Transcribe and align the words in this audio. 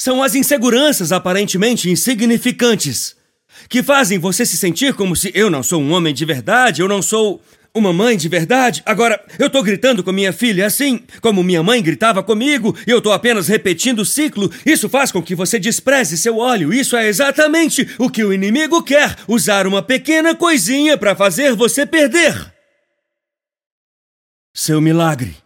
São 0.00 0.22
as 0.22 0.34
inseguranças 0.34 1.12
aparentemente 1.12 1.90
insignificantes 1.90 3.14
que 3.68 3.82
fazem 3.82 4.18
você 4.18 4.46
se 4.46 4.56
sentir 4.56 4.94
como 4.94 5.14
se 5.14 5.30
eu 5.34 5.50
não 5.50 5.62
sou 5.62 5.78
um 5.78 5.92
homem 5.92 6.14
de 6.14 6.24
verdade, 6.24 6.80
eu 6.80 6.88
não 6.88 7.02
sou 7.02 7.38
uma 7.74 7.92
mãe 7.92 8.16
de 8.16 8.26
verdade. 8.26 8.82
Agora, 8.86 9.22
eu 9.38 9.50
tô 9.50 9.62
gritando 9.62 10.02
com 10.02 10.10
minha 10.10 10.32
filha 10.32 10.64
assim, 10.64 11.04
como 11.20 11.42
minha 11.42 11.62
mãe 11.62 11.82
gritava 11.82 12.22
comigo, 12.22 12.74
e 12.86 12.90
eu 12.90 13.02
tô 13.02 13.12
apenas 13.12 13.46
repetindo 13.46 13.98
o 13.98 14.06
ciclo. 14.06 14.50
Isso 14.64 14.88
faz 14.88 15.12
com 15.12 15.22
que 15.22 15.34
você 15.34 15.58
despreze 15.58 16.16
seu 16.16 16.38
óleo. 16.38 16.72
Isso 16.72 16.96
é 16.96 17.06
exatamente 17.06 17.86
o 17.98 18.08
que 18.08 18.24
o 18.24 18.32
inimigo 18.32 18.82
quer: 18.82 19.14
usar 19.28 19.66
uma 19.66 19.82
pequena 19.82 20.34
coisinha 20.34 20.96
para 20.96 21.14
fazer 21.14 21.54
você 21.54 21.84
perder 21.84 22.54
seu 24.54 24.80
milagre. 24.80 25.36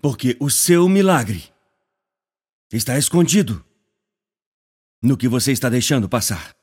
Porque 0.00 0.34
o 0.40 0.48
seu 0.48 0.88
milagre 0.88 1.52
está 2.76 2.98
escondido 2.98 3.64
no 5.02 5.16
que 5.16 5.28
você 5.28 5.52
está 5.52 5.68
deixando 5.68 6.08
passar. 6.08 6.54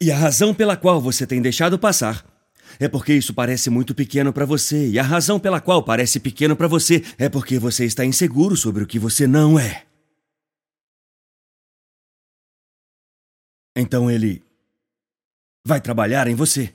E 0.00 0.10
a 0.12 0.16
razão 0.16 0.54
pela 0.54 0.76
qual 0.76 1.00
você 1.00 1.26
tem 1.26 1.40
deixado 1.42 1.78
passar 1.78 2.24
é 2.78 2.88
porque 2.88 3.12
isso 3.14 3.32
parece 3.32 3.70
muito 3.70 3.94
pequeno 3.94 4.32
para 4.32 4.44
você, 4.44 4.90
e 4.90 4.98
a 4.98 5.02
razão 5.02 5.40
pela 5.40 5.60
qual 5.60 5.82
parece 5.82 6.20
pequeno 6.20 6.54
para 6.54 6.68
você 6.68 7.02
é 7.16 7.28
porque 7.28 7.58
você 7.58 7.86
está 7.86 8.04
inseguro 8.04 8.56
sobre 8.56 8.82
o 8.82 8.86
que 8.86 8.98
você 8.98 9.26
não 9.26 9.58
é. 9.58 9.86
Então 13.74 14.10
ele 14.10 14.44
vai 15.64 15.80
trabalhar 15.80 16.28
em 16.28 16.34
você 16.34 16.74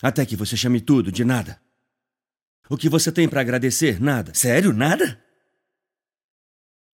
até 0.00 0.24
que 0.24 0.36
você 0.36 0.56
chame 0.56 0.80
tudo 0.80 1.12
de 1.12 1.24
nada. 1.24 1.60
O 2.70 2.76
que 2.76 2.88
você 2.88 3.10
tem 3.10 3.28
para 3.28 3.40
agradecer? 3.40 4.00
Nada. 4.00 4.32
Sério? 4.34 4.72
Nada? 4.72 5.22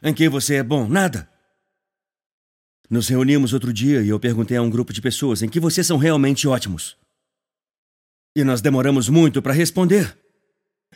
Em 0.04 0.12
quem 0.12 0.28
você 0.28 0.56
é 0.56 0.62
bom? 0.62 0.86
Nada. 0.86 1.26
Nos 2.90 3.08
reunimos 3.08 3.54
outro 3.54 3.72
dia 3.72 4.02
e 4.02 4.10
eu 4.10 4.20
perguntei 4.20 4.54
a 4.54 4.60
um 4.60 4.68
grupo 4.68 4.92
de 4.92 5.00
pessoas 5.00 5.42
em 5.42 5.48
que 5.48 5.58
vocês 5.58 5.86
são 5.86 5.96
realmente 5.96 6.46
ótimos. 6.46 6.98
E 8.36 8.44
nós 8.44 8.60
demoramos 8.60 9.08
muito 9.08 9.40
para 9.40 9.54
responder. 9.54 10.14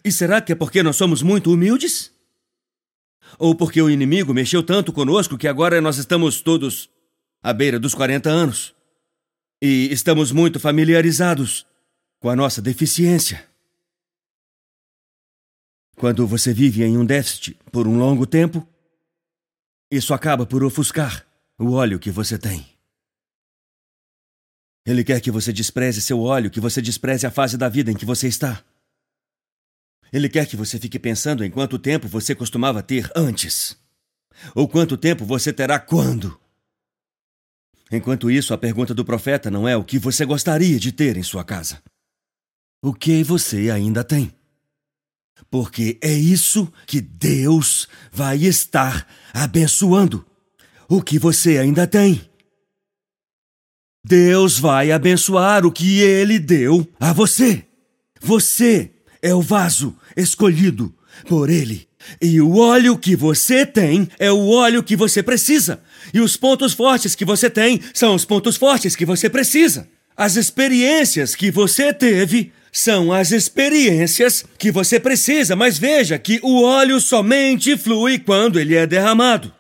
E 0.05 0.13
será 0.13 0.43
que 0.43 0.53
é 0.53 0.55
porque 0.55 0.83
nós 0.83 0.97
somos 0.97 1.23
muito 1.23 1.51
humildes? 1.51 2.13
Ou 3.39 3.55
porque 3.55 3.81
o 3.81 3.89
inimigo 3.89 4.35
mexeu 4.35 4.63
tanto 4.63 4.93
conosco 4.93 5.39
que 5.39 5.49
agora 5.49 5.81
nós 5.81 5.97
estamos 5.97 6.43
todos 6.43 6.91
à 7.43 7.51
beira 7.55 7.81
dos 7.81 7.95
40 7.95 8.29
anos? 8.29 8.75
E 9.63 9.89
estamos 9.91 10.33
muito 10.33 10.61
familiarizados 10.61 11.67
com 12.21 12.29
a 12.29 12.37
nossa 12.37 12.61
deficiência. 12.61 13.49
Quando 15.97 16.27
você 16.27 16.53
vive 16.53 16.85
em 16.85 16.99
um 16.99 17.07
déficit 17.07 17.59
por 17.73 17.89
um 17.89 17.99
longo 17.99 18.27
tempo, 18.27 18.69
isso 19.91 20.13
acaba 20.13 20.45
por 20.45 20.63
ofuscar 20.63 21.27
o 21.59 21.73
óleo 21.73 21.99
que 21.99 22.11
você 22.11 22.39
tem. 22.39 22.67
Ele 24.87 25.05
quer 25.05 25.21
que 25.21 25.31
você 25.31 25.53
despreze 25.53 26.01
seu 26.01 26.21
óleo, 26.21 26.51
que 26.51 26.61
você 26.61 26.81
despreze 26.81 27.27
a 27.27 27.31
fase 27.31 27.57
da 27.59 27.69
vida 27.69 27.91
em 27.91 27.97
que 27.97 28.05
você 28.05 28.29
está. 28.29 28.65
Ele 30.13 30.29
quer 30.29 30.47
que 30.47 30.57
você 30.57 30.79
fique 30.79 30.99
pensando 30.99 31.45
em 31.45 31.51
quanto 31.51 31.79
tempo 31.79 32.09
você 32.09 32.35
costumava 32.35 32.83
ter 32.83 33.11
antes. 33.15 33.77
Ou 34.55 34.67
quanto 34.69 34.97
tempo 34.97 35.25
você 35.25 35.53
terá 35.53 35.79
quando. 35.79 36.41
Enquanto 37.91 38.31
isso, 38.31 38.55
a 38.55 38.59
pergunta 38.59 38.95
do 38.95 39.05
profeta 39.05 39.51
não 39.51 39.67
é 39.67 39.77
o 39.77 39.85
que 39.85 39.99
você 39.99 40.25
gostaria 40.25 40.79
de 40.79 40.93
ter 40.93 41.17
em 41.17 41.23
sua 41.23 41.45
casa. 41.45 41.83
O 42.83 42.95
que 42.95 43.23
você 43.23 43.71
ainda 43.71 44.05
tem? 44.05 44.38
Porque 45.51 45.99
é 46.01 46.13
isso 46.13 46.71
que 46.87 47.01
Deus 47.01 47.89
vai 48.13 48.45
estar 48.45 49.07
abençoando 49.33 50.25
o 50.89 51.03
que 51.03 51.19
você 51.19 51.59
ainda 51.59 51.87
tem. 51.87 52.29
Deus 54.05 54.59
vai 54.59 54.91
abençoar 54.91 55.67
o 55.67 55.73
que 55.73 56.01
Ele 56.01 56.39
deu 56.39 56.87
a 56.99 57.13
você. 57.13 57.65
Você 58.21 58.91
é 59.21 59.35
o 59.35 59.43
vaso 59.43 59.95
escolhido 60.17 60.95
por 61.27 61.51
Ele. 61.51 61.89
E 62.21 62.41
o 62.41 62.57
óleo 62.57 62.97
que 62.97 63.15
você 63.15 63.67
tem 63.67 64.09
é 64.19 64.31
o 64.33 64.49
óleo 64.49 64.83
que 64.83 64.97
você 64.97 65.23
precisa. 65.23 65.83
E 66.15 66.21
os 66.21 66.37
pontos 66.37 66.73
fortes 66.73 67.15
que 67.15 67.25
você 67.25 67.51
tem 67.51 67.81
são 67.93 68.15
os 68.15 68.25
pontos 68.25 68.57
fortes 68.57 68.97
que 68.97 69.05
você 69.05 69.29
precisa. 69.29 69.89
As 70.17 70.37
experiências 70.37 71.35
que 71.35 71.51
você 71.51 71.93
teve 71.93 72.53
são 72.73 73.13
as 73.13 73.33
experiências 73.33 74.45
que 74.59 74.71
você 74.71 75.01
precisa, 75.01 75.57
mas 75.57 75.79
veja 75.79 76.19
que 76.19 76.41
o 76.43 76.63
óleo 76.63 77.01
somente 77.01 77.77
flui 77.77 78.19
quando 78.19 78.59
ele 78.59 78.75
é 78.75 78.87
derramado. 78.87 79.53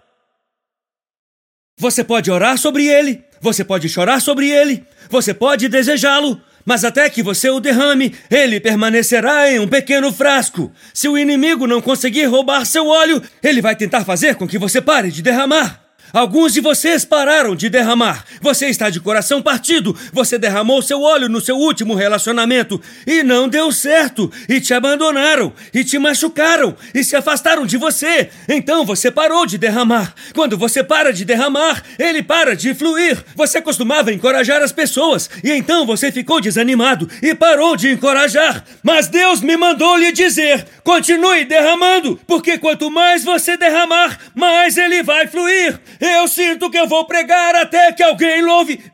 Você 1.78 2.02
pode 2.02 2.30
orar 2.30 2.58
sobre 2.58 2.86
ele, 2.86 3.22
você 3.40 3.64
pode 3.64 3.88
chorar 3.88 4.20
sobre 4.20 4.50
ele, 4.50 4.84
você 5.08 5.32
pode 5.32 5.68
desejá-lo, 5.68 6.40
mas 6.64 6.84
até 6.84 7.08
que 7.08 7.22
você 7.22 7.48
o 7.48 7.60
derrame, 7.60 8.14
ele 8.30 8.60
permanecerá 8.60 9.50
em 9.50 9.58
um 9.58 9.66
pequeno 9.66 10.12
frasco. 10.12 10.70
Se 10.92 11.08
o 11.08 11.16
inimigo 11.16 11.66
não 11.66 11.80
conseguir 11.80 12.24
roubar 12.26 12.66
seu 12.66 12.88
óleo, 12.88 13.22
ele 13.42 13.62
vai 13.62 13.74
tentar 13.74 14.04
fazer 14.04 14.34
com 14.34 14.46
que 14.46 14.58
você 14.58 14.82
pare 14.82 15.10
de 15.10 15.22
derramar. 15.22 15.87
Alguns 16.12 16.54
de 16.54 16.60
vocês 16.60 17.04
pararam 17.04 17.54
de 17.54 17.68
derramar. 17.68 18.24
Você 18.40 18.66
está 18.66 18.88
de 18.88 19.00
coração 19.00 19.42
partido. 19.42 19.96
Você 20.12 20.38
derramou 20.38 20.80
seu 20.80 21.02
óleo 21.02 21.28
no 21.28 21.40
seu 21.40 21.56
último 21.56 21.94
relacionamento 21.94 22.80
e 23.06 23.22
não 23.22 23.48
deu 23.48 23.70
certo. 23.70 24.32
E 24.48 24.60
te 24.60 24.72
abandonaram, 24.72 25.52
e 25.72 25.84
te 25.84 25.98
machucaram, 25.98 26.74
e 26.94 27.04
se 27.04 27.14
afastaram 27.14 27.66
de 27.66 27.76
você. 27.76 28.30
Então 28.48 28.84
você 28.84 29.10
parou 29.10 29.44
de 29.44 29.58
derramar. 29.58 30.14
Quando 30.34 30.56
você 30.56 30.82
para 30.82 31.12
de 31.12 31.24
derramar, 31.24 31.82
ele 31.98 32.22
para 32.22 32.56
de 32.56 32.74
fluir. 32.74 33.22
Você 33.34 33.60
costumava 33.60 34.12
encorajar 34.12 34.62
as 34.62 34.72
pessoas, 34.72 35.28
e 35.44 35.52
então 35.52 35.84
você 35.84 36.10
ficou 36.10 36.40
desanimado 36.40 37.08
e 37.22 37.34
parou 37.34 37.76
de 37.76 37.90
encorajar. 37.90 38.64
Mas 38.82 39.08
Deus 39.08 39.40
me 39.40 39.56
mandou 39.56 39.96
lhe 39.96 40.12
dizer: 40.12 40.66
continue 40.82 41.44
derramando, 41.44 42.18
porque 42.26 42.56
quanto 42.58 42.90
mais 42.90 43.24
você 43.24 43.56
derramar, 43.56 44.18
mais 44.34 44.76
ele 44.76 45.02
vai 45.02 45.26
fluir. 45.26 45.78
Eu 46.00 46.28
sinto 46.28 46.70
que 46.70 46.78
eu 46.78 46.86
vou 46.86 47.04
pregar 47.04 47.54
até 47.56 47.92
que 47.92 48.02
alguém 48.02 48.42
louve. 48.42 48.92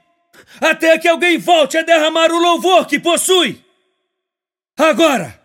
Até 0.60 0.98
que 0.98 1.08
alguém 1.08 1.38
volte 1.38 1.76
a 1.76 1.82
derramar 1.82 2.30
o 2.30 2.38
louvor 2.38 2.86
que 2.86 2.98
possui. 2.98 3.62
Agora, 4.76 5.40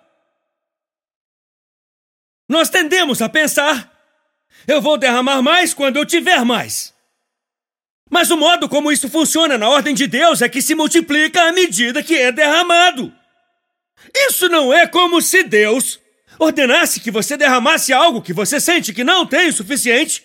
nós 2.48 2.70
tendemos 2.70 3.22
a 3.22 3.30
pensar: 3.30 3.92
eu 4.68 4.82
vou 4.82 4.98
derramar 4.98 5.42
mais 5.42 5.74
quando 5.74 5.98
eu 5.98 6.06
tiver 6.06 6.44
mais. 6.46 6.94
Mas 8.10 8.32
o 8.32 8.38
modo 8.38 8.68
como 8.68 8.92
isso 8.92 9.08
funciona 9.08 9.58
na 9.58 9.70
ordem 9.70 9.94
de 9.94 10.08
Deus 10.08 10.42
é 10.42 10.50
que 10.50 10.62
se 10.62 10.74
multiplica 10.74 11.44
à 11.44 11.52
medida 11.52 12.02
que 12.02 12.16
é 12.16 12.32
derramado. 12.32 13.14
Isso 14.16 14.50
não 14.50 14.74
é 14.74 14.88
como 14.88 15.22
se 15.22 15.44
Deus 15.44 16.00
ordenasse 16.40 17.02
que 17.02 17.12
você 17.12 17.38
derramasse 17.38 17.94
algo 17.94 18.22
que 18.22 18.34
você 18.34 18.60
sente 18.60 18.94
que 18.94 19.04
não 19.04 19.26
tem 19.26 19.50
o 19.50 19.54
suficiente 19.54 20.24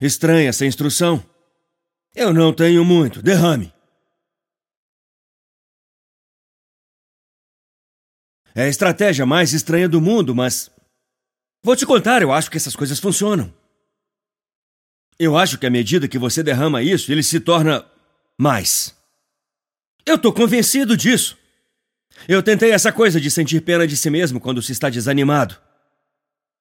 Estranha 0.00 0.48
essa 0.50 0.66
instrução. 0.66 1.24
Eu 2.14 2.32
não 2.32 2.52
tenho 2.52 2.84
muito. 2.84 3.22
Derrame. 3.22 3.72
É 8.54 8.62
a 8.62 8.68
estratégia 8.68 9.26
mais 9.26 9.52
estranha 9.52 9.88
do 9.88 10.00
mundo, 10.00 10.34
mas. 10.34 10.70
Vou 11.62 11.76
te 11.76 11.84
contar, 11.84 12.22
eu 12.22 12.32
acho 12.32 12.50
que 12.50 12.56
essas 12.56 12.74
coisas 12.74 12.98
funcionam. 12.98 13.52
Eu 15.18 15.36
acho 15.36 15.58
que 15.58 15.66
à 15.66 15.70
medida 15.70 16.08
que 16.08 16.18
você 16.18 16.42
derrama 16.42 16.82
isso, 16.82 17.10
ele 17.10 17.22
se 17.22 17.40
torna 17.40 17.84
mais. 18.38 18.94
Eu 20.06 20.18
tô 20.18 20.32
convencido 20.32 20.96
disso. 20.96 21.36
Eu 22.28 22.42
tentei 22.42 22.70
essa 22.70 22.92
coisa 22.92 23.20
de 23.20 23.30
sentir 23.30 23.60
pena 23.60 23.86
de 23.86 23.96
si 23.96 24.08
mesmo 24.08 24.40
quando 24.40 24.62
se 24.62 24.72
está 24.72 24.88
desanimado. 24.88 25.56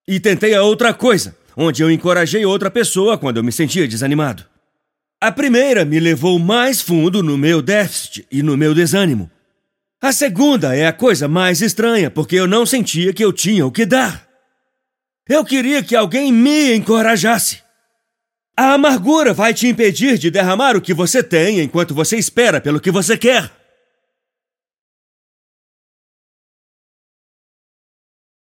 E 0.08 0.20
tentei 0.20 0.54
a 0.54 0.64
outra 0.64 0.94
coisa, 0.94 1.38
onde 1.56 1.82
eu 1.82 1.92
encorajei 1.92 2.46
outra 2.46 2.70
pessoa 2.70 3.18
quando 3.18 3.38
eu 3.38 3.44
me 3.44 3.52
sentia 3.52 3.88
desanimado. 3.88 4.46
A 5.22 5.32
primeira 5.32 5.86
me 5.86 6.00
levou 6.00 6.38
mais 6.38 6.82
fundo 6.82 7.24
no 7.24 7.38
meu 7.38 7.62
déficit 7.62 8.28
e 8.32 8.44
no 8.44 8.58
meu 8.58 8.74
desânimo. 8.74 9.30
A 10.02 10.12
segunda 10.12 10.76
é 10.76 10.86
a 10.86 10.94
coisa 10.94 11.28
mais 11.28 11.62
estranha, 11.62 12.12
porque 12.12 12.36
eu 12.36 12.46
não 12.46 12.66
sentia 12.66 13.14
que 13.14 13.24
eu 13.24 13.34
tinha 13.34 13.66
o 13.66 13.72
que 13.72 13.86
dar. 13.86 14.28
Eu 15.28 15.44
queria 15.44 15.82
que 15.82 15.96
alguém 15.96 16.32
me 16.32 16.76
encorajasse. 16.76 17.64
A 18.58 18.74
amargura 18.74 19.34
vai 19.34 19.54
te 19.54 19.68
impedir 19.68 20.18
de 20.18 20.30
derramar 20.30 20.76
o 20.76 20.82
que 20.82 20.94
você 20.94 21.24
tem 21.24 21.60
enquanto 21.60 21.96
você 21.96 22.18
espera 22.18 22.62
pelo 22.62 22.80
que 22.80 22.92
você 22.92 23.18
quer. 23.18 23.52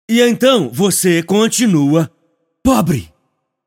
E 0.09 0.20
então 0.20 0.69
você 0.69 1.23
continua 1.23 2.09
pobre. 2.67 3.15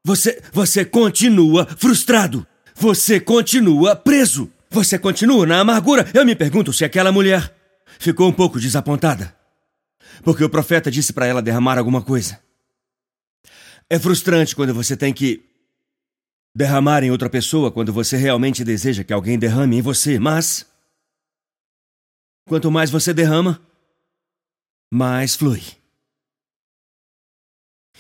Você, 0.04 0.42
você 0.52 0.84
continua 0.84 1.66
frustrado. 1.66 2.46
Você 2.76 3.18
continua 3.18 3.96
preso. 3.96 4.52
Você 4.70 5.00
continua 5.00 5.46
na 5.46 5.62
amargura. 5.62 6.06
Eu 6.14 6.26
me 6.26 6.36
pergunto 6.36 6.74
se 6.74 6.84
aquela 6.84 7.10
mulher 7.10 7.56
ficou 7.98 8.28
um 8.28 8.34
pouco 8.34 8.60
desapontada. 8.60 9.34
porque 10.22 10.44
o 10.44 10.50
profeta 10.50 10.92
disse 10.92 11.14
para 11.14 11.26
ela 11.26 11.42
derramar 11.42 11.78
alguma 11.78 12.02
coisa. 12.02 12.42
É 13.90 13.98
frustrante 13.98 14.54
quando 14.54 14.74
você 14.74 14.98
tem 14.98 15.14
que 15.14 15.46
derramar 16.54 17.02
em 17.02 17.10
outra 17.10 17.30
pessoa 17.30 17.72
quando 17.72 17.94
você 17.94 18.18
realmente 18.18 18.66
deseja 18.66 19.06
que 19.06 19.14
alguém 19.14 19.40
derrame 19.40 19.78
em 19.78 19.82
você, 19.82 20.20
mas. 20.20 20.66
Quanto 22.50 22.70
mais 22.70 22.92
você 22.92 23.14
derrama, 23.14 23.62
mais 24.92 25.38
flui. 25.38 25.79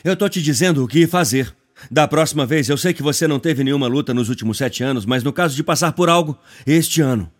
Eu 0.03 0.15
tô 0.15 0.27
te 0.29 0.41
dizendo 0.41 0.83
o 0.83 0.87
que 0.87 1.07
fazer. 1.07 1.55
Da 1.89 2.07
próxima 2.07 2.45
vez, 2.45 2.67
eu 2.67 2.77
sei 2.77 2.93
que 2.93 3.01
você 3.01 3.27
não 3.27 3.39
teve 3.39 3.63
nenhuma 3.63 3.87
luta 3.87 4.13
nos 4.13 4.29
últimos 4.29 4.57
sete 4.57 4.83
anos, 4.83 5.05
mas 5.05 5.23
no 5.23 5.31
caso 5.31 5.55
de 5.55 5.63
passar 5.63 5.93
por 5.93 6.09
algo, 6.09 6.37
este 6.65 7.01
ano. 7.01 7.31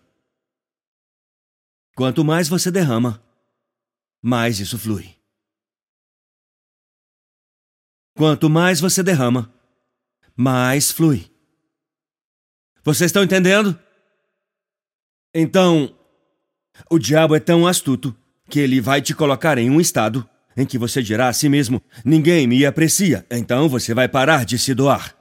Quanto 1.96 2.24
mais 2.24 2.48
você 2.48 2.72
derrama, 2.72 3.22
mais 4.22 4.60
isso 4.60 4.78
flui. 4.78 5.16
Quanto 8.16 8.50
mais 8.50 8.80
você 8.80 9.04
derrama, 9.04 9.54
mais 10.36 10.92
flui. 10.92 11.30
Vocês 12.84 13.10
estão 13.10 13.24
entendendo? 13.24 13.78
Então, 15.34 15.94
o 16.90 16.98
diabo 16.98 17.36
é 17.36 17.40
tão 17.40 17.68
astuto 17.68 18.16
que 18.50 18.60
ele 18.60 18.82
vai 18.82 19.02
te 19.02 19.14
colocar 19.14 19.58
em 19.58 19.70
um 19.70 19.80
estado 19.80 20.28
em 20.60 20.66
que 20.66 20.78
você 20.78 21.02
dirá 21.02 21.30
a 21.30 21.34
si 21.34 21.48
mesmo: 21.48 21.82
ninguém 22.04 22.46
me 22.46 22.66
aprecia, 22.66 23.26
então 23.32 23.70
você 23.70 23.94
vai 23.94 24.08
parar 24.08 24.46
de 24.46 24.58
se 24.58 24.74
doar. 24.74 25.16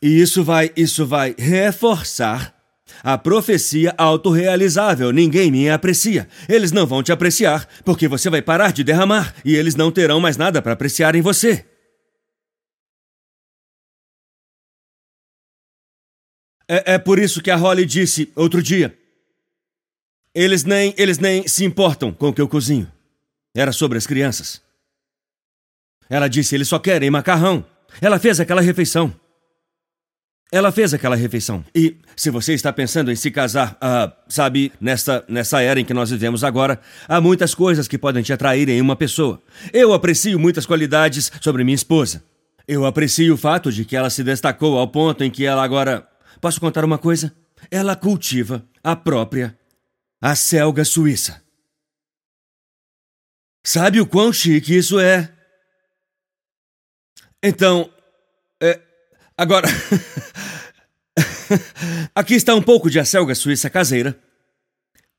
E 0.00 0.20
isso 0.20 0.44
vai, 0.44 0.70
isso 0.76 1.06
vai 1.06 1.34
reforçar 1.38 2.54
a 3.02 3.16
profecia 3.16 3.94
autorrealizável: 3.96 5.10
ninguém 5.10 5.50
me 5.50 5.70
aprecia. 5.70 6.28
Eles 6.48 6.70
não 6.70 6.86
vão 6.86 7.02
te 7.02 7.12
apreciar, 7.12 7.66
porque 7.84 8.06
você 8.06 8.28
vai 8.28 8.42
parar 8.42 8.72
de 8.72 8.84
derramar 8.84 9.34
e 9.44 9.54
eles 9.56 9.74
não 9.74 9.90
terão 9.90 10.20
mais 10.20 10.36
nada 10.36 10.60
para 10.60 10.72
apreciar 10.72 11.14
em 11.14 11.22
você. 11.22 11.64
É, 16.68 16.94
é 16.94 16.98
por 16.98 17.18
isso 17.18 17.40
que 17.40 17.50
a 17.50 17.56
Holly 17.56 17.86
disse 17.86 18.30
outro 18.36 18.62
dia: 18.62 18.96
eles 20.34 20.64
nem, 20.64 20.94
eles 20.98 21.18
nem 21.18 21.48
se 21.48 21.64
importam 21.64 22.12
com 22.12 22.28
o 22.28 22.32
que 22.34 22.40
eu 22.42 22.48
cozinho. 22.48 22.92
Era 23.56 23.72
sobre 23.72 23.96
as 23.96 24.06
crianças. 24.06 24.60
Ela 26.10 26.28
disse: 26.28 26.54
eles 26.54 26.68
só 26.68 26.78
querem 26.78 27.10
macarrão. 27.10 27.64
Ela 28.00 28.18
fez 28.18 28.38
aquela 28.38 28.60
refeição. 28.60 29.12
Ela 30.52 30.70
fez 30.70 30.94
aquela 30.94 31.16
refeição. 31.16 31.64
E 31.74 31.96
se 32.14 32.30
você 32.30 32.54
está 32.54 32.72
pensando 32.72 33.10
em 33.10 33.16
se 33.16 33.32
casar, 33.32 33.76
uh, 33.82 34.12
sabe, 34.28 34.72
nessa, 34.80 35.24
nessa 35.28 35.60
era 35.60 35.80
em 35.80 35.84
que 35.84 35.94
nós 35.94 36.10
vivemos 36.10 36.44
agora, 36.44 36.80
há 37.08 37.20
muitas 37.20 37.52
coisas 37.52 37.88
que 37.88 37.98
podem 37.98 38.22
te 38.22 38.32
atrair 38.32 38.68
em 38.68 38.80
uma 38.80 38.94
pessoa. 38.94 39.42
Eu 39.72 39.92
aprecio 39.92 40.38
muitas 40.38 40.64
qualidades 40.64 41.32
sobre 41.40 41.64
minha 41.64 41.74
esposa. 41.74 42.22
Eu 42.68 42.84
aprecio 42.84 43.34
o 43.34 43.36
fato 43.36 43.72
de 43.72 43.84
que 43.84 43.96
ela 43.96 44.10
se 44.10 44.22
destacou 44.22 44.78
ao 44.78 44.86
ponto 44.86 45.24
em 45.24 45.30
que 45.30 45.44
ela 45.44 45.64
agora. 45.64 46.06
Posso 46.40 46.60
contar 46.60 46.84
uma 46.84 46.98
coisa? 46.98 47.34
Ela 47.70 47.96
cultiva 47.96 48.64
a 48.84 48.94
própria 48.94 49.58
acelga 50.20 50.84
suíça. 50.84 51.45
Sabe 53.66 54.00
o 54.00 54.06
quão 54.06 54.32
chique 54.32 54.76
isso 54.76 55.00
é? 55.00 55.28
Então, 57.42 57.90
é, 58.62 58.80
agora. 59.36 59.66
Aqui 62.14 62.34
está 62.34 62.54
um 62.54 62.62
pouco 62.62 62.88
de 62.88 63.00
acelga 63.00 63.34
suíça 63.34 63.68
caseira 63.68 64.16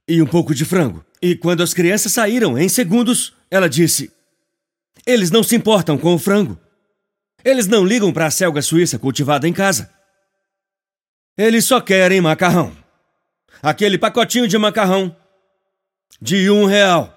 e 0.08 0.22
um 0.22 0.26
pouco 0.26 0.56
de 0.56 0.64
frango. 0.64 1.06
E 1.22 1.36
quando 1.36 1.62
as 1.62 1.74
crianças 1.74 2.14
saíram 2.14 2.58
em 2.58 2.70
segundos, 2.70 3.34
ela 3.52 3.68
disse: 3.68 4.10
Eles 5.06 5.30
não 5.30 5.44
se 5.44 5.58
importam 5.58 5.98
com 5.98 6.16
o 6.16 6.20
frango. 6.20 6.58
Eles 7.44 7.68
não 7.68 7.84
ligam 7.84 8.14
para 8.14 8.28
a 8.28 8.32
selga 8.32 8.62
suíça 8.62 8.98
cultivada 8.98 9.46
em 9.46 9.52
casa. 9.52 9.94
Eles 11.38 11.66
só 11.66 11.82
querem 11.82 12.22
macarrão. 12.22 12.74
Aquele 13.62 13.98
pacotinho 13.98 14.48
de 14.48 14.58
macarrão 14.58 15.14
de 16.22 16.50
um 16.50 16.64
real. 16.64 17.17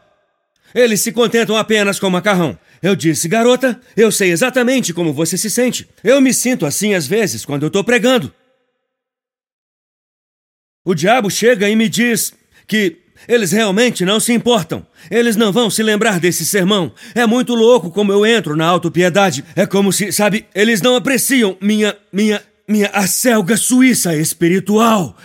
Eles 0.75 1.01
se 1.01 1.13
contentam 1.13 1.57
apenas 1.57 1.99
com 1.99 2.11
macarrão. 2.11 2.59
Eu 2.83 2.97
disse, 2.97 3.29
garota, 3.29 3.79
eu 3.97 4.11
sei 4.11 4.31
exatamente 4.31 4.93
como 4.93 5.13
você 5.13 5.37
se 5.37 5.51
sente. 5.51 5.89
Eu 6.03 6.21
me 6.21 6.33
sinto 6.33 6.65
assim 6.65 6.95
às 6.95 7.07
vezes 7.07 7.45
quando 7.45 7.63
eu 7.63 7.69
estou 7.69 7.85
pregando. 7.85 8.33
O 10.85 10.95
diabo 10.95 11.31
chega 11.31 11.69
e 11.69 11.77
me 11.77 11.89
diz 11.89 12.33
que 12.67 12.97
eles 13.29 13.53
realmente 13.53 14.05
não 14.05 14.19
se 14.19 14.33
importam. 14.33 14.87
Eles 15.11 15.37
não 15.37 15.53
vão 15.53 15.69
se 15.69 15.83
lembrar 15.83 16.19
desse 16.19 16.45
sermão. 16.45 16.93
É 17.15 17.27
muito 17.27 17.55
louco 17.55 17.91
como 17.91 18.13
eu 18.13 18.25
entro 18.25 18.57
na 18.57 18.67
autopiedade. 18.67 19.45
É 19.55 19.67
como 19.67 19.93
se, 19.93 20.11
sabe, 20.11 20.47
eles 20.55 20.81
não 20.81 20.97
apreciam 20.97 21.57
minha, 21.61 21.95
minha, 22.11 22.43
minha 22.67 22.89
acelga 22.89 23.57
suíça 23.57 24.17
espiritual. 24.17 25.17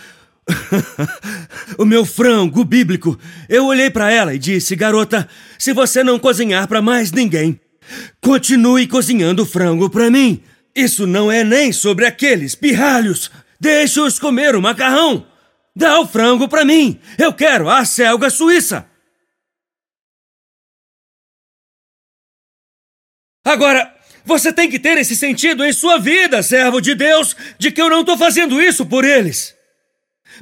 o 1.78 1.84
meu 1.84 2.04
frango 2.04 2.64
bíblico. 2.64 3.18
Eu 3.48 3.66
olhei 3.66 3.90
para 3.90 4.10
ela 4.10 4.34
e 4.34 4.38
disse: 4.38 4.76
Garota, 4.76 5.28
se 5.58 5.72
você 5.72 6.02
não 6.02 6.18
cozinhar 6.18 6.68
para 6.68 6.82
mais 6.82 7.12
ninguém, 7.12 7.60
continue 8.20 8.86
cozinhando 8.86 9.46
frango 9.46 9.90
para 9.90 10.10
mim. 10.10 10.42
Isso 10.74 11.06
não 11.06 11.32
é 11.32 11.42
nem 11.42 11.72
sobre 11.72 12.06
aqueles 12.06 12.54
pirralhos. 12.54 13.30
Deixa-os 13.58 14.18
comer 14.18 14.54
o 14.54 14.62
macarrão. 14.62 15.26
Dá 15.74 15.98
o 16.00 16.06
frango 16.06 16.48
para 16.48 16.64
mim. 16.64 17.00
Eu 17.18 17.32
quero 17.32 17.68
a 17.68 17.84
selga 17.84 18.30
suíça. 18.30 18.86
Agora, 23.44 23.94
você 24.24 24.52
tem 24.52 24.68
que 24.68 24.78
ter 24.78 24.98
esse 24.98 25.14
sentido 25.14 25.64
em 25.64 25.72
sua 25.72 25.98
vida, 25.98 26.42
servo 26.42 26.80
de 26.80 26.94
Deus, 26.94 27.36
de 27.58 27.70
que 27.70 27.80
eu 27.80 27.88
não 27.88 28.00
estou 28.00 28.18
fazendo 28.18 28.60
isso 28.60 28.84
por 28.84 29.04
eles. 29.04 29.55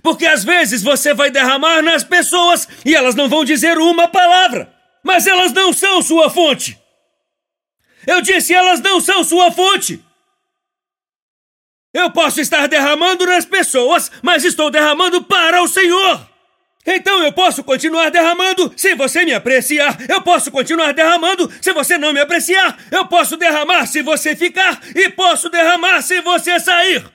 Porque 0.03 0.27
às 0.27 0.45
vezes 0.45 0.83
você 0.83 1.15
vai 1.15 1.31
derramar 1.31 1.83
nas 1.83 2.05
pessoas 2.05 2.69
e 2.85 2.95
elas 2.95 3.15
não 3.15 3.29
vão 3.29 3.45
dizer 3.45 3.79
uma 3.79 4.09
palavra, 4.09 4.73
mas 5.03 5.27
elas 5.27 5.53
não 5.53 5.73
são 5.73 6.03
sua 6.03 6.31
fonte. 6.31 6.79
Eu 8.07 8.21
disse, 8.21 8.53
elas 8.53 8.81
não 8.81 9.01
são 9.01 9.25
sua 9.25 9.51
fonte. 9.51 10.03
Eu 11.93 12.11
posso 12.11 12.41
estar 12.41 12.67
derramando 12.67 13.25
nas 13.25 13.45
pessoas, 13.45 14.11
mas 14.21 14.45
estou 14.45 14.71
derramando 14.71 15.23
para 15.23 15.63
o 15.63 15.69
Senhor. 15.69 16.29
Então 16.87 17.23
eu 17.23 17.33
posso 17.33 17.65
continuar 17.65 18.11
derramando 18.11 18.73
se 18.77 18.95
você 18.95 19.25
me 19.25 19.33
apreciar. 19.33 19.97
Eu 20.09 20.21
posso 20.21 20.51
continuar 20.51 20.93
derramando 20.93 21.51
se 21.61 21.73
você 21.73 21.97
não 21.97 22.13
me 22.13 22.21
apreciar. 22.21 22.77
Eu 22.91 23.07
posso 23.07 23.37
derramar 23.37 23.87
se 23.87 24.03
você 24.03 24.37
ficar 24.37 24.81
e 24.95 25.09
posso 25.09 25.49
derramar 25.49 26.03
se 26.03 26.21
você 26.21 26.61
sair. 26.61 27.14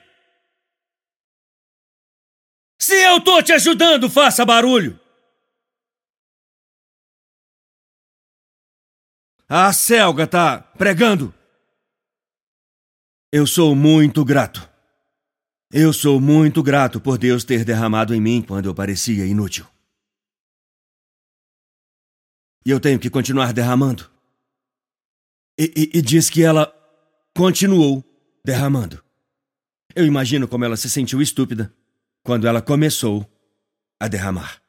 Se 2.90 2.96
eu 3.04 3.22
tô 3.22 3.40
te 3.40 3.52
ajudando, 3.52 4.10
faça 4.10 4.44
barulho! 4.44 4.98
A 9.48 9.72
Selga 9.72 10.26
tá 10.26 10.58
pregando. 10.76 11.32
Eu 13.30 13.46
sou 13.46 13.76
muito 13.76 14.24
grato. 14.24 14.68
Eu 15.72 15.92
sou 15.92 16.20
muito 16.20 16.64
grato 16.64 17.00
por 17.00 17.16
Deus 17.16 17.44
ter 17.44 17.64
derramado 17.64 18.12
em 18.12 18.20
mim 18.20 18.42
quando 18.42 18.66
eu 18.66 18.74
parecia 18.74 19.24
inútil. 19.24 19.64
E 22.66 22.70
eu 22.70 22.80
tenho 22.80 22.98
que 22.98 23.08
continuar 23.08 23.52
derramando. 23.52 24.10
E, 25.56 25.90
e, 25.94 25.98
e 25.98 26.02
diz 26.02 26.28
que 26.28 26.42
ela 26.42 26.66
continuou 27.36 28.04
derramando. 28.44 29.00
Eu 29.94 30.04
imagino 30.04 30.48
como 30.48 30.64
ela 30.64 30.76
se 30.76 30.90
sentiu 30.90 31.22
estúpida 31.22 31.72
quando 32.22 32.46
ela 32.46 32.60
começou 32.60 33.26
a 33.98 34.08
derramar. 34.08 34.60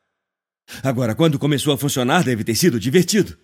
Agora, 0.84 1.16
quando 1.16 1.38
começou 1.38 1.74
a 1.74 1.78
funcionar, 1.78 2.24
deve 2.24 2.44
ter 2.44 2.56
sido 2.56 2.80
divertido. 2.80 3.38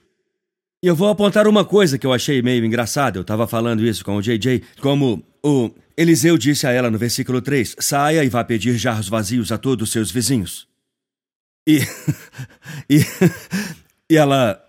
E 0.83 0.87
eu 0.87 0.95
vou 0.95 1.09
apontar 1.09 1.47
uma 1.47 1.65
coisa 1.65 1.97
que 1.97 2.05
eu 2.05 2.13
achei 2.13 2.41
meio 2.41 2.63
engraçada. 2.63 3.17
Eu 3.17 3.21
estava 3.21 3.47
falando 3.47 3.85
isso 3.85 4.05
com 4.05 4.15
o 4.15 4.21
JJ, 4.21 4.61
como 4.79 5.23
o 5.43 5.71
Eliseu 5.97 6.37
disse 6.37 6.67
a 6.67 6.71
ela 6.71 6.91
no 6.91 6.97
versículo 6.97 7.41
3: 7.41 7.75
saia 7.79 8.23
e 8.23 8.29
vá 8.29 8.43
pedir 8.43 8.77
jarros 8.77 9.09
vazios 9.09 9.51
a 9.51 9.57
todos 9.57 9.87
os 9.87 9.91
seus 9.91 10.11
vizinhos. 10.11 10.67
E. 11.67 11.79
e. 12.89 12.99
e 14.09 14.15
ela. 14.15 14.63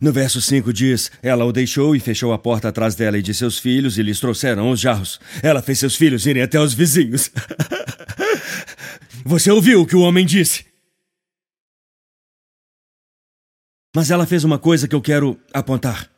No 0.00 0.12
verso 0.12 0.40
5 0.40 0.72
diz: 0.72 1.10
Ela 1.22 1.44
o 1.44 1.52
deixou 1.52 1.96
e 1.96 2.00
fechou 2.00 2.32
a 2.32 2.38
porta 2.38 2.68
atrás 2.68 2.94
dela 2.94 3.18
e 3.18 3.22
de 3.22 3.34
seus 3.34 3.58
filhos, 3.58 3.98
e 3.98 4.02
lhes 4.02 4.20
trouxeram 4.20 4.70
os 4.70 4.78
jarros. 4.78 5.18
Ela 5.42 5.62
fez 5.62 5.78
seus 5.78 5.96
filhos 5.96 6.26
irem 6.26 6.42
até 6.42 6.60
os 6.60 6.74
vizinhos. 6.74 7.30
Você 9.28 9.50
ouviu 9.50 9.82
o 9.82 9.86
que 9.86 9.94
o 9.94 10.00
homem 10.00 10.24
disse? 10.24 10.64
Mas 13.94 14.10
ela 14.10 14.26
fez 14.26 14.42
uma 14.42 14.58
coisa 14.58 14.88
que 14.88 14.94
eu 14.94 15.02
quero 15.02 15.38
apontar. 15.52 16.10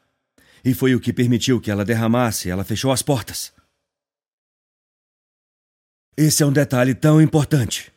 E 0.65 0.73
foi 0.73 0.95
o 0.95 1.01
que 1.01 1.13
permitiu 1.13 1.61
que 1.61 1.73
ela 1.73 1.85
derramasse, 1.85 2.49
ela 2.49 2.63
fechou 2.63 2.93
as 2.93 3.03
portas. 3.03 3.53
Esse 6.17 6.45
é 6.45 6.47
um 6.47 6.53
detalhe 6.53 6.95
tão 6.95 7.21
importante 7.21 7.93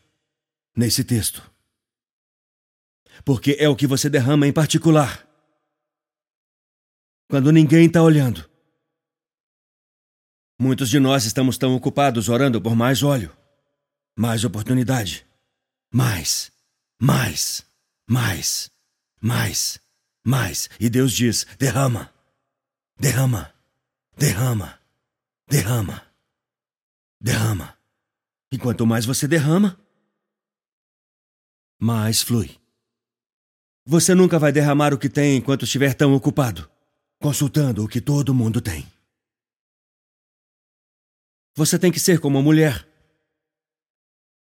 nesse 0.75 1.03
texto. 1.03 1.47
Porque 3.23 3.55
é 3.59 3.69
o 3.69 3.75
que 3.75 3.85
você 3.85 4.09
derrama 4.09 4.47
em 4.47 4.51
particular 4.51 5.27
quando 7.29 7.51
ninguém 7.51 7.85
está 7.85 8.01
olhando. 8.01 8.49
Muitos 10.59 10.89
de 10.89 10.99
nós 10.99 11.25
estamos 11.25 11.55
tão 11.55 11.75
ocupados 11.75 12.29
orando 12.29 12.59
por 12.59 12.75
mais 12.75 13.03
óleo, 13.03 13.31
mais 14.15 14.43
oportunidade, 14.43 15.25
mais, 15.91 16.51
mais, 16.99 17.65
mais, 18.07 18.71
mais, 19.21 19.79
mais. 20.23 20.69
E 20.79 20.89
Deus 20.89 21.11
diz: 21.13 21.45
derrama, 21.57 22.13
derrama, 22.99 23.53
derrama, 24.17 24.79
derrama, 25.47 26.05
derrama. 27.19 27.77
E 28.51 28.57
quanto 28.57 28.85
mais 28.85 29.05
você 29.05 29.27
derrama, 29.27 29.79
mais 31.79 32.21
flui. 32.21 32.59
Você 33.85 34.15
nunca 34.15 34.39
vai 34.39 34.51
derramar 34.51 34.93
o 34.93 34.97
que 34.97 35.09
tem 35.09 35.35
enquanto 35.35 35.65
estiver 35.65 35.93
tão 35.93 36.13
ocupado, 36.13 36.69
consultando 37.19 37.83
o 37.83 37.87
que 37.87 37.99
todo 37.99 38.33
mundo 38.33 38.61
tem. 38.61 38.87
Você 41.55 41.77
tem 41.77 41.91
que 41.91 41.99
ser 41.99 42.19
como 42.19 42.41
mulher. 42.41 42.87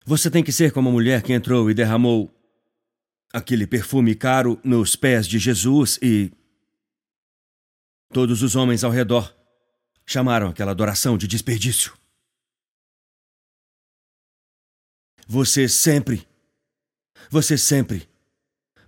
Você 0.05 0.31
tem 0.31 0.45
que 0.45 0.53
ser 0.53 0.71
como 0.71 0.91
a 0.91 0.93
mulher 0.93 1.23
que 1.23 1.33
entrou 1.33 1.71
e 1.71 1.75
derramou 1.75 2.31
aquele 3.33 3.67
perfume 3.67 4.15
caro 4.15 4.61
nos 4.63 4.95
pés 4.95 5.27
de 5.27 5.39
Jesus 5.39 5.99
e. 6.03 6.31
Todos 8.13 8.43
os 8.43 8.55
homens 8.55 8.85
ao 8.85 8.93
redor 8.93 9.35
chamaram 10.07 10.49
aquela 10.49 10.71
adoração 10.73 11.17
de 11.17 11.27
desperdício. 11.27 11.93
Você 15.27 15.67
sempre. 15.67 16.29
Você 17.31 17.57
sempre. 17.57 18.07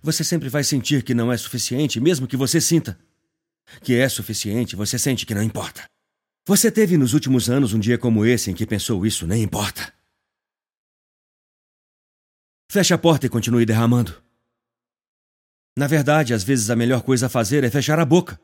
Você 0.03 0.23
sempre 0.23 0.49
vai 0.49 0.63
sentir 0.63 1.03
que 1.03 1.15
não 1.15 1.31
é 1.31 1.35
suficiente, 1.35 1.99
mesmo 1.99 2.27
que 2.27 2.37
você 2.37 2.61
sinta. 2.61 2.97
Que 3.81 3.95
é 3.95 4.07
suficiente, 4.07 4.75
você 4.75 4.99
sente 4.99 5.25
que 5.25 5.33
não 5.33 5.41
importa. 5.41 5.89
Você 6.45 6.71
teve 6.71 6.95
nos 6.95 7.13
últimos 7.13 7.49
anos 7.49 7.73
um 7.73 7.79
dia 7.79 7.97
como 7.97 8.23
esse 8.23 8.51
em 8.51 8.53
que 8.53 8.65
pensou 8.65 9.05
isso 9.05 9.27
nem 9.27 9.43
importa. 9.43 9.96
Feche 12.69 12.93
a 12.93 12.97
porta 12.97 13.25
e 13.25 13.29
continue 13.29 13.65
derramando. 13.65 14.21
Na 15.77 15.87
verdade, 15.87 16.33
às 16.33 16.43
vezes 16.43 16.69
a 16.69 16.75
melhor 16.75 17.01
coisa 17.01 17.27
a 17.27 17.29
fazer 17.29 17.63
é 17.63 17.69
fechar 17.69 17.99
a 17.99 18.05
boca 18.05 18.39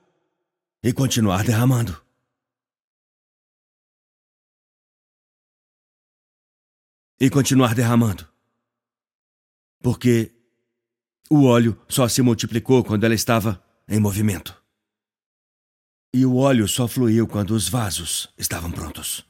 e 0.82 0.94
continuar 0.94 1.44
derramando. 1.44 2.02
E 7.20 7.30
continuar 7.30 7.76
derramando. 7.76 8.28
Porque 9.82 10.32
o 11.30 11.46
óleo 11.46 11.80
só 11.90 12.08
se 12.08 12.22
multiplicou 12.22 12.84
quando 12.84 13.04
ela 13.04 13.16
estava 13.16 13.62
em 13.88 14.00
movimento. 14.00 14.62
E 16.14 16.26
o 16.26 16.36
óleo 16.36 16.68
só 16.68 16.88
fluiu 16.88 17.28
quando 17.28 17.52
os 17.52 17.68
vasos 17.68 18.32
estavam 18.38 18.72
prontos. 18.72 19.26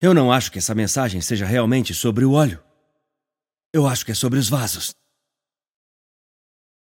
Eu 0.00 0.14
não 0.14 0.30
acho 0.30 0.52
que 0.52 0.58
essa 0.58 0.74
mensagem 0.74 1.20
seja 1.20 1.46
realmente 1.46 1.94
sobre 1.94 2.24
o 2.24 2.32
óleo. 2.32 2.62
Eu 3.72 3.86
acho 3.86 4.04
que 4.04 4.12
é 4.12 4.14
sobre 4.14 4.38
os 4.38 4.48
vasos. 4.48 4.94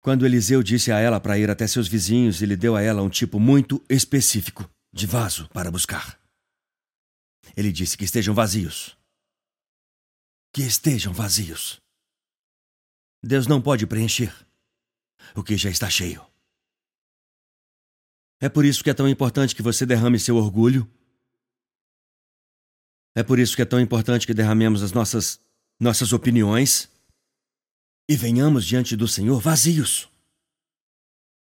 Quando 0.02 0.26
Eliseu 0.26 0.62
disse 0.62 0.92
a 0.92 1.00
ela 1.00 1.20
para 1.20 1.40
ir 1.40 1.50
até 1.50 1.66
seus 1.66 1.88
vizinhos, 1.88 2.42
ele 2.42 2.58
deu 2.58 2.76
a 2.76 2.82
ela 2.82 3.02
um 3.02 3.10
tipo 3.10 3.40
muito 3.40 3.82
específico 3.90 4.70
de 4.92 5.08
vaso 5.08 5.48
para 5.50 5.72
buscar. 5.72 6.20
Ele 7.56 7.72
disse 7.72 7.98
que 7.98 8.04
estejam 8.04 8.36
vazios. 8.36 8.98
Que 10.52 10.62
estejam 10.62 11.14
vazios. 11.14 11.82
Deus 13.24 13.48
não 13.48 13.62
pode 13.62 13.88
preencher 13.88 14.34
o 15.34 15.42
que 15.42 15.56
já 15.56 15.70
está 15.70 15.90
cheio. 15.90 16.26
É 18.42 18.50
por 18.50 18.66
isso 18.66 18.84
que 18.84 18.90
é 18.90 18.94
tão 18.94 19.08
importante 19.08 19.56
que 19.56 19.62
você 19.62 19.86
derrame 19.86 20.20
seu 20.20 20.36
orgulho. 20.36 20.86
É 23.16 23.24
por 23.24 23.40
isso 23.40 23.56
que 23.56 23.62
é 23.62 23.66
tão 23.66 23.80
importante 23.80 24.28
que 24.28 24.34
derramemos 24.34 24.84
as 24.84 24.92
nossas 24.92 25.40
nossas 25.80 26.14
opiniões 26.14 26.90
e 28.08 28.16
venhamos 28.16 28.66
diante 28.66 28.96
do 28.96 29.08
Senhor 29.08 29.40
vazios. 29.40 30.10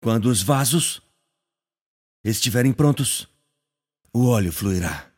Quando 0.03 0.27
os 0.27 0.43
vasos 0.43 1.01
estiverem 2.25 2.73
prontos, 2.73 3.29
o 4.13 4.27
óleo 4.27 4.53
fluirá. 4.53 5.12